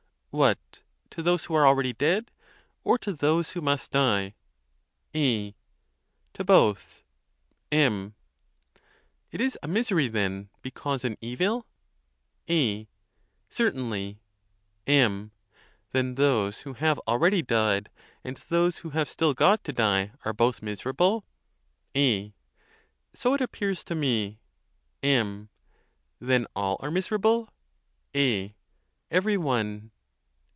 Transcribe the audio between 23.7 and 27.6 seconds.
to me. M. Then all are miserable?